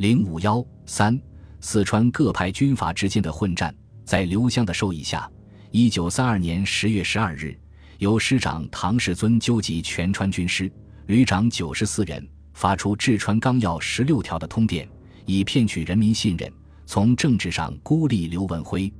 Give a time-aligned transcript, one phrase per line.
[0.00, 1.20] 零五幺三，
[1.60, 5.30] 四川各派军阀之间的混战，在刘湘的授意下，
[5.72, 7.54] 一九三二年十月十二日，
[7.98, 10.72] 由师长唐世尊纠集全川军师、
[11.04, 14.88] 旅长九十四人，发出治川纲要十六条的通电，
[15.26, 16.50] 以骗取人民信任，
[16.86, 18.90] 从政治上孤立刘文辉。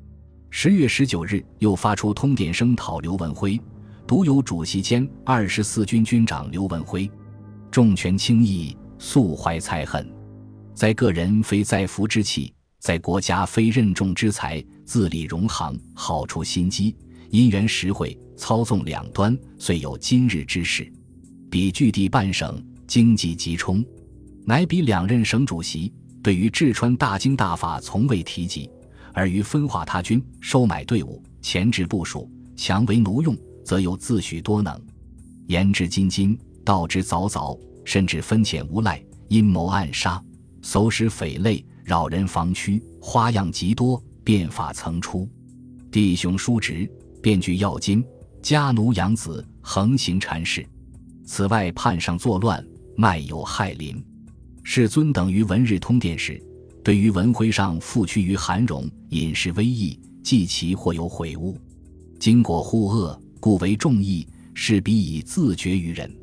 [0.51, 3.59] 十月十九日，又发出通电声讨刘文辉，
[4.07, 7.11] 独有主席兼二十四军军长刘文辉，
[7.71, 10.20] 重权轻义，素怀才恨。
[10.81, 16.97] 在个人非在福之气，在国家非任重之才，自立荣行，好处心机，
[17.29, 20.91] 因缘实惠，操纵两端，遂有今日之事。
[21.51, 23.85] 比据地半省，经济急冲，
[24.47, 25.93] 乃比两任省主席
[26.23, 28.67] 对于治川大经大法从未提及，
[29.13, 32.27] 而于分化他军、收买队伍、前置部署、
[32.57, 34.81] 强为奴用，则有自诩多能。
[35.47, 37.55] 言之津津，道之凿凿，
[37.85, 40.19] 甚至分遣无赖，阴谋暗杀。
[40.63, 45.29] 搜拾匪类，扰人防区，花样极多，变法层出。
[45.91, 46.91] 弟兄叔侄，
[47.23, 48.05] 遍据要金，
[48.43, 50.67] 家奴养子，横行禅事。
[51.25, 52.65] 此外，叛上作乱，
[52.97, 54.03] 卖友害邻。
[54.63, 56.43] 世尊等于文日通电时，
[56.85, 61.59] 对于文徽上复屈于韩荣，隐示威仪，记其或有悔悟。
[62.19, 66.15] 经过护恶，故为众议，是彼以自绝于人。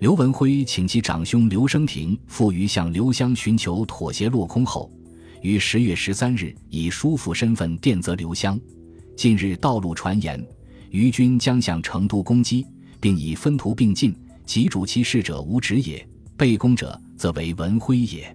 [0.00, 4.90] 刘文辉请其长兄刘生廷赴于向刘湘寻求妥协落空后，
[5.42, 8.58] 于十月十三日以叔父身份电责刘湘：
[9.14, 10.42] 近日道路传言，
[10.88, 12.66] 余军将向成都攻击，
[12.98, 18.34] 并以分途并进，及主其事者无职也，被攻者则为文辉也。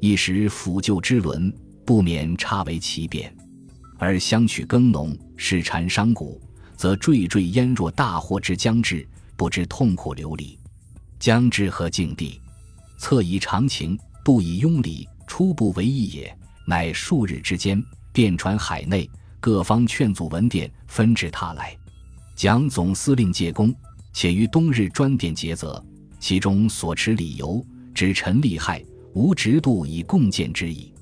[0.00, 1.54] 一时抚救之伦，
[1.84, 3.30] 不免差为其变；
[3.96, 6.36] 而相取耕农，视禅商贾，
[6.76, 10.58] 则惴惴焉若大祸之将至，不知痛苦流离。
[11.18, 12.40] 将至何境地？
[12.98, 16.38] 策以常情，不以庸礼，初不为意也。
[16.66, 21.76] 乃数日之间，便传海内各方劝阻文电，纷至沓来。
[22.34, 23.74] 蒋总司令借功，
[24.12, 25.82] 且于冬日专电诘责，
[26.18, 28.84] 其中所持理由，指臣利害，
[29.14, 30.92] 无直度以共建之意。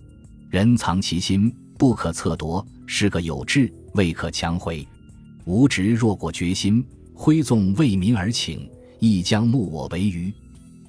[0.51, 4.87] 人藏其心，不可测夺，是个有志，未可强回。
[5.45, 8.69] 吾直若果决心，挥纵为民而请。
[9.05, 10.33] 亦将目我为鱼，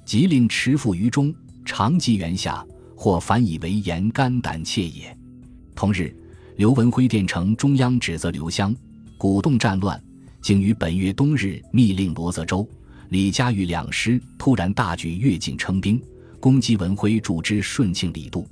[0.04, 1.34] 即令持负于中，
[1.64, 5.14] 长及原下，或反以为言肝胆怯也。
[5.74, 6.16] 同日，
[6.56, 8.74] 刘文辉电呈中央，指责刘湘
[9.18, 10.02] 鼓动战乱，
[10.40, 12.66] 竟于本月冬日密令罗泽州、
[13.10, 16.00] 李家玉两师突然大举越境称兵，
[16.40, 18.46] 攻击文辉驻之顺庆李渡。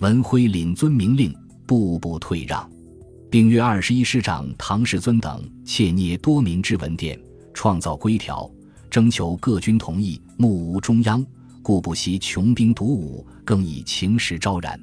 [0.00, 1.34] 文辉领遵明令，
[1.66, 2.70] 步步退让，
[3.30, 7.18] 并约二十一师长唐世尊等窃捏多名之文电，
[7.54, 8.48] 创造规条。
[8.98, 11.24] 征求各军同意，目无中央，
[11.62, 14.76] 故不惜穷兵黩武，更以情势招然。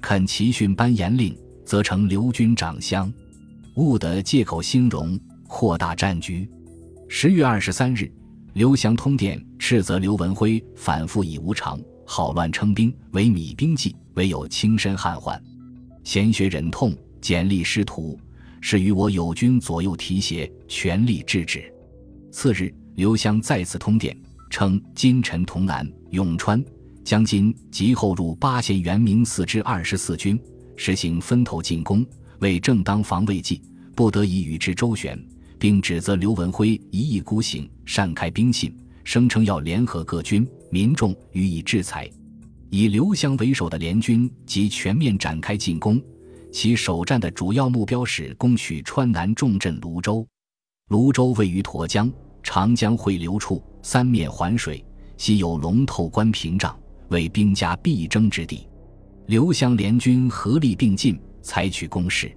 [0.00, 3.14] 肯齐训颁严令，则成刘军长相，
[3.76, 5.16] 务得借口兴荣，
[5.46, 6.50] 扩大战局。
[7.08, 8.10] 十月二十三日，
[8.54, 15.40] 刘翔通电斥责刘文辉反复以无常，好乱称兵，为米兵计，唯有轻身汉患，
[16.02, 18.18] 鲜血忍痛，简历师徒，
[18.60, 21.72] 是与我友军左右提携，全力制止。
[22.32, 22.74] 次日。
[22.96, 24.16] 刘湘再次通电，
[24.48, 26.64] 称今陈同南、永川、
[27.02, 30.40] 江津及后入八县元明四支二十四军，
[30.76, 32.06] 实行分头进攻，
[32.38, 33.60] 为正当防卫计，
[33.96, 35.20] 不得已与之周旋，
[35.58, 38.72] 并指责刘文辉一意孤行，擅开兵信，
[39.02, 42.08] 声称要联合各军民众予以制裁。
[42.70, 46.00] 以刘湘为首的联军即全面展开进攻，
[46.52, 50.24] 其首战的主要目标是攻取川南重镇泸州。
[50.88, 52.08] 泸州位于沱江。
[52.44, 54.84] 长江汇流处，三面环水，
[55.16, 56.78] 西有龙头关屏障，
[57.08, 58.68] 为兵家必争之地。
[59.26, 62.30] 刘湘联军合力并进，采取攻势。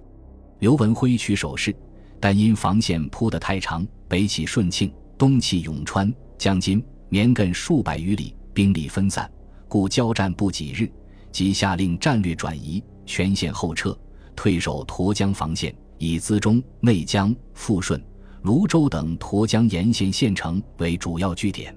[0.60, 1.76] 刘文辉取守势，
[2.18, 9.30] 但因防线铺得太长，北起顺庆，东起永川、江津，绵亘数百余里，兵力分散，
[9.68, 10.90] 故交战不几日，
[11.30, 13.96] 即下令战略转移，全线后撤，
[14.34, 18.02] 退守沱江防线，以资中、内江、富顺。
[18.48, 21.76] 泸州等沱江沿线县城为主要据点，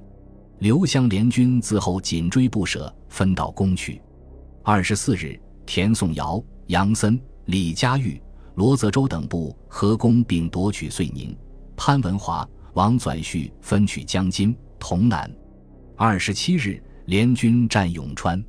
[0.60, 4.02] 刘湘联军自后紧追不舍，分道攻取。
[4.64, 8.18] 二十四日，田颂尧、杨森、李佳玉、
[8.56, 11.38] 罗泽洲等部合攻并夺取遂宁，
[11.76, 15.30] 潘文华、王纂绪分取江津、潼南。
[15.98, 18.42] 二十七日，联军占永川。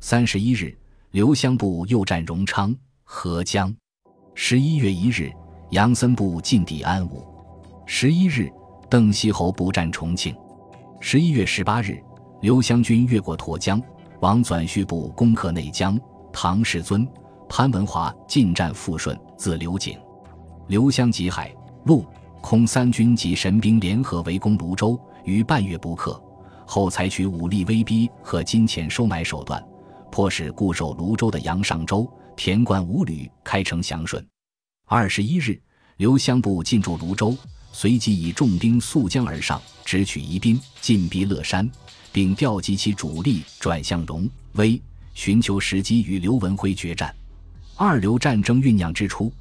[0.00, 0.74] 三十一日，
[1.10, 2.74] 刘湘部又占荣昌、
[3.04, 3.76] 合江。
[4.34, 5.30] 十一月一日，
[5.72, 7.27] 杨森部进抵安武。
[7.90, 8.52] 十一日，
[8.90, 10.36] 邓锡侯不战重庆。
[11.00, 11.98] 十一月十八日，
[12.42, 13.82] 刘湘军越过沱江，
[14.20, 15.98] 王纂续部攻克内江，
[16.30, 17.08] 唐世尊、
[17.48, 19.98] 潘文华进占富顺，自刘井、
[20.66, 21.50] 刘湘及海
[21.86, 22.04] 陆
[22.42, 26.22] 空三军及神兵联合围攻泸州，逾半月不克。
[26.66, 29.64] 后采取武力威逼和金钱收买手段，
[30.12, 32.06] 迫使固守泸州的杨尚周、
[32.36, 34.24] 田贯五旅开城降顺。
[34.84, 35.58] 二十一日，
[35.96, 37.34] 刘湘部进驻泸州，
[37.80, 41.70] 随即以重兵溯江而上，直取宜宾，进逼乐山，
[42.10, 44.82] 并调集其主力转向荣威，
[45.14, 47.14] 寻求时机与刘文辉决战。
[47.76, 49.32] 二刘战争酝酿之初，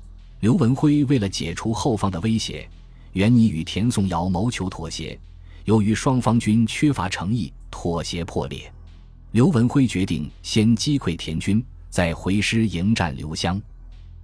[0.41, 2.69] 刘文辉为了解除后方的威胁，
[3.13, 5.19] 原拟与田颂尧谋求妥协。
[5.65, 8.71] 由于双方军缺乏诚意，妥协破裂。
[9.31, 13.59] 刘文辉决定先击溃田军，再回师迎战刘湘。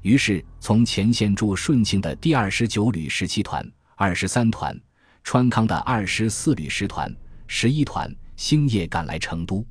[0.04, 4.80] 于是，从前线驻顺庆的第二十九旅十七团、二十三团、
[5.24, 7.14] 川康的二十四旅师团、
[7.48, 9.66] 十一团星夜赶来成都。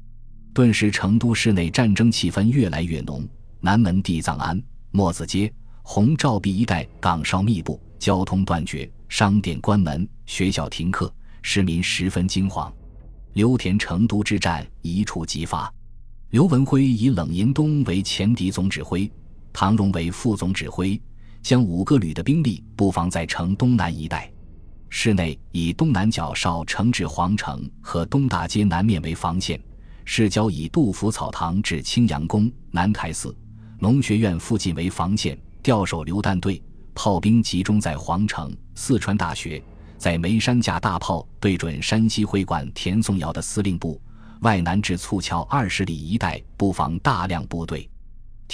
[0.55, 3.29] 顿时，成都市内战争气氛越来越浓。
[3.61, 5.53] 南门地藏庵、墨子街、
[5.83, 11.13] 红照壁一带岗哨密布，交通断绝，商店关门，学校停课。
[11.43, 12.73] 市民十分惊慌，
[13.33, 15.73] 刘田成都之战一触即发。
[16.31, 19.11] 刘文辉以冷银东为前敌总指挥，
[19.53, 21.01] 唐荣为副总指挥，
[21.43, 24.31] 将五个旅的兵力布防在城东南一带。
[24.89, 29.61] 市内以东南角少城至皇城和东大街南面为防线，
[30.05, 33.35] 市郊以杜甫草堂至青阳宫、南台寺、
[33.79, 36.63] 农学院附近为防线，调守榴弹队，
[36.95, 39.63] 炮兵集中在皇城、四川大学。
[39.97, 44.01] 在眉山架大炮对准山西会馆田颂尧的司令部，
[44.41, 47.89] 外南至簇桥二十里一带布防大量部队。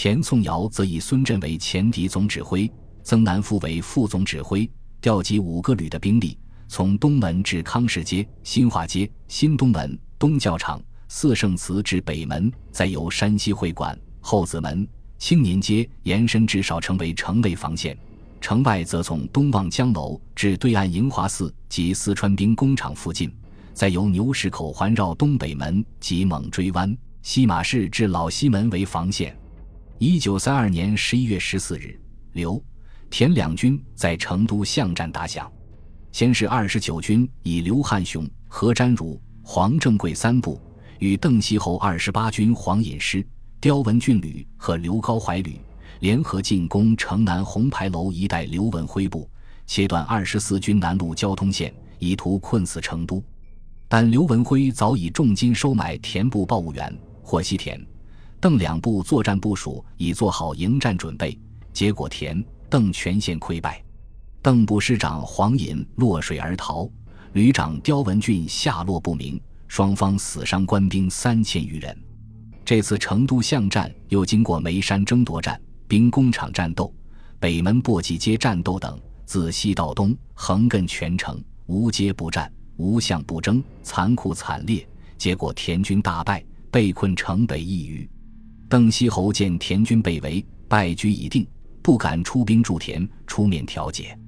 [0.00, 2.70] 田颂尧则以孙震为前敌总指挥，
[3.02, 14.86] 曾南富为副总指挥，调集五个旅的兵力，从东门至康市街、新华街、新东门、东教场、四圣祠至北门，再由山西会馆、后子门、
[15.18, 17.98] 青年街延伸至少成为城内防线。
[18.40, 23.34] 城外则从东望江楼至对岸迎华寺及四川兵工厂附近，
[23.74, 29.36] 再由牛市口环绕东北门及猛追湾、西马市至老西门为防线。
[30.00, 31.98] 一九三二年十一月十四日，
[32.34, 32.62] 刘、
[33.10, 35.50] 田两军在成都巷战打响。
[36.12, 40.60] 先是二十九军以刘汉雄、何占儒、黄正贵三部，
[41.00, 43.26] 与邓锡侯二十八军黄隐师、
[43.60, 45.60] 刁文俊旅和刘高怀旅。
[45.98, 49.28] 联合进攻城南红牌楼一带，刘文辉部
[49.66, 53.20] 切断二十四军南路交通线，以图困死成都。
[53.88, 57.84] 但刘文辉早已重金收买田部报务员霍锡田、
[58.40, 61.36] 邓两部作战部署，已做好迎战准备。
[61.72, 63.82] 结果田、邓全线溃败，
[64.40, 66.88] 邓部师长黄隐落水而逃，
[67.32, 71.96] 旅长刁文俊下落不明，双方死伤官兵三千余人。
[72.64, 75.60] 这次成都巷战又经过眉山争夺战。
[75.88, 76.94] 兵工厂战斗、
[77.40, 84.86] 北门簸箕街战斗等，自西到东横亘全城，无街不战，无巷不争，残酷惨烈。
[85.16, 88.10] 结果田军大败，被困城北一隅。
[88.68, 91.46] 邓锡侯见田军被围，败局已定，
[91.80, 94.18] 不敢出兵助田，出面调解。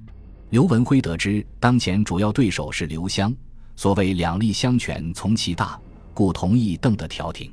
[0.49, 3.33] 刘文辉得知当前主要对手是刘湘，
[3.75, 5.79] 所谓两利相权从其大，
[6.13, 7.51] 故同意邓的调停。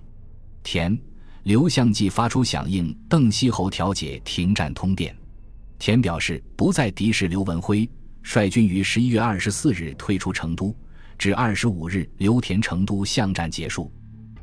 [0.63, 0.99] 田。
[1.45, 5.17] 刘向即发出响应邓锡侯调解停战通电，
[5.79, 7.89] 田表示不再敌视刘文辉，
[8.23, 10.77] 率军于十一月二十四日退出成都，
[11.17, 13.91] 至二十五日刘田成都巷战结束。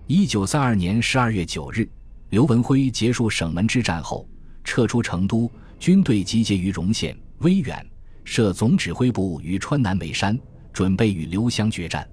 [0.08, 1.88] 一九三二年十二月九日，
[2.30, 4.28] 刘文辉结束省门之战后，
[4.64, 7.86] 撤出成都，军队集结于荣县、威远，
[8.24, 10.38] 设总指挥部于川南眉山，
[10.74, 12.08] 准备与刘湘决战。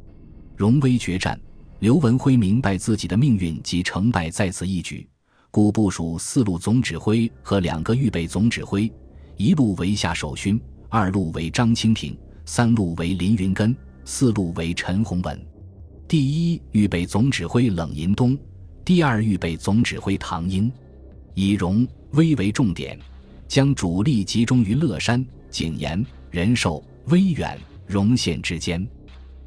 [0.57, 1.39] 荣威决战。
[1.81, 5.05] 刘文辉明白自己的命运及成败在此一举，
[5.51, 8.89] 故部署四路总指挥和两个预备总指挥，
[9.37, 15.45] 一路为夏守勋，二路为张清平，三路为林云根，四路为陈洪文。
[16.07, 18.39] 第一预备总指挥冷银东，
[18.85, 20.71] 第二预备总指挥唐英，
[21.35, 22.99] 以荣威为重点，
[23.47, 28.85] 将主力集中于乐山、景延、仁寿、威远、荣县之间。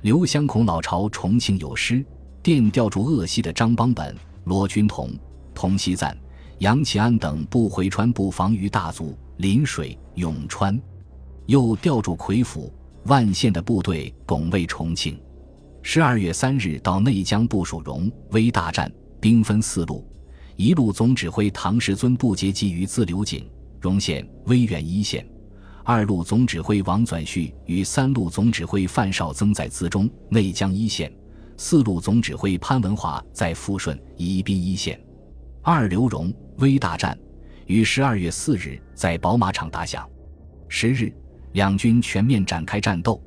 [0.01, 2.03] 刘湘孔老巢重庆有失。
[2.41, 5.09] 电调驻鄂西的张邦本、罗君同、
[5.55, 6.15] 童锡赞、
[6.59, 10.79] 杨启安等部回川布防于大足、临水、永川，
[11.47, 12.71] 又调驻魁府、
[13.05, 15.19] 万县的部队拱卫重庆。
[15.81, 18.91] 十二月三日到内江部署荣威大战，
[19.25, 20.07] 兵分四路：
[20.55, 23.43] 一路总指挥唐世尊部结集于自流井、
[23.81, 25.25] 荣县、威远一线；
[25.83, 31.11] 二路总指挥王纂绪与三路总指挥范绍增在资中、内江一线。
[31.57, 35.03] 四路总指挥潘文华在富顺、宜宾一线。
[35.63, 37.17] 二刘荣威大战
[37.65, 40.07] 于十二月四日在宝马场打响。
[40.67, 41.11] 十日，
[41.53, 43.19] 两军全面展开战斗。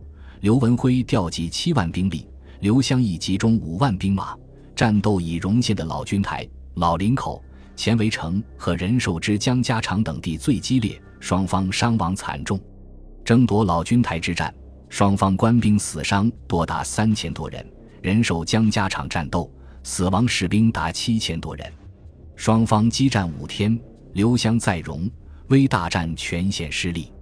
[0.42, 2.24] 刘文辉调集七万兵力，
[2.60, 4.36] 刘湘义集中五万兵马，
[4.78, 7.42] 战斗以荣县的老君台、老林口、
[7.74, 12.60] 前围城和仁寿之江家场等地最激烈，双方伤亡惨重。
[13.24, 14.54] 争夺老君台之战，
[14.88, 17.60] 双方官兵死伤多达三千多人；
[18.00, 21.72] 仁寿江家场战斗，死亡士兵达七千多人。
[22.36, 23.76] 双方激战五天，
[24.12, 25.10] 刘湘在荣
[25.48, 27.12] 威大战全线失利。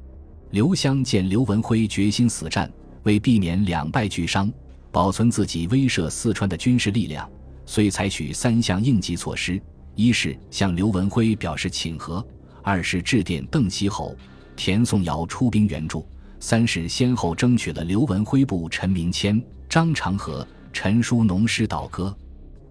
[0.50, 2.70] 刘湘见刘文辉决心死战。
[3.04, 4.52] 为避免两败俱伤，
[4.92, 7.26] 保存自己威慑四川的军事力量，
[7.66, 9.60] 遂采取三项应急措施：
[9.94, 12.24] 一是向刘文辉表示请和；
[12.62, 14.16] 二是致电邓锡侯、
[14.54, 16.06] 田颂尧出兵援助；
[16.40, 22.16] 三是先后争取了刘文辉部陈明谦、张长和、陈书农师倒戈。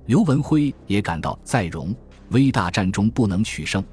[0.06, 1.94] 刘文辉也感到在荣
[2.30, 3.84] 威大战中不能取胜，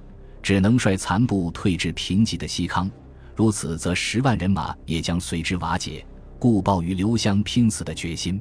[0.43, 2.91] 只能率残部退至贫瘠的西康，
[3.35, 6.05] 如此则十万人马也将随之瓦解。
[6.39, 8.41] 故抱与刘湘拼死的决心，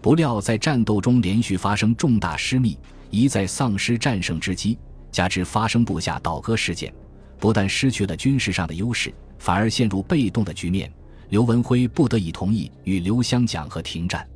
[0.00, 2.78] 不料在战斗中连续发生重大失密，
[3.10, 4.78] 一再丧失战胜之机，
[5.12, 6.92] 加之发生部下倒戈事件，
[7.38, 10.90] 不但失去了军事上的优势，反而陷入被动的局面。
[11.28, 14.26] 刘文辉不得已同意与刘湘讲和停战。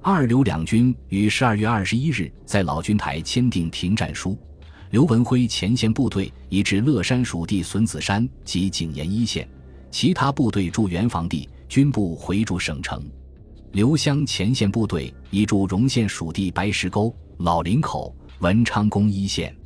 [0.00, 4.38] 二刘两军于十二月二十一日在老君台签订停战书。
[4.90, 9.48] 刘文辉前线部队移至乐山属地笋子山及景延一线，
[9.90, 11.48] 其他部队驻原防地。
[11.68, 13.04] 军部回驻省城，
[13.78, 19.56] 刘湘前线部队移驻荣县属地白石沟、老林口、文昌宫一线，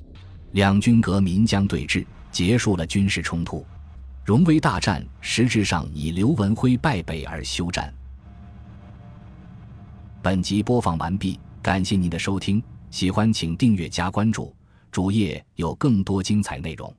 [0.51, 3.65] 两军隔岷江对峙，结束了军事冲突。
[4.23, 7.91] 荣威大战实质上以刘文辉败北而休战。
[10.21, 14.55] 本集播放完毕，感谢您的收听，喜欢请订阅加关注，
[14.91, 16.95] 主页有更多精彩内容。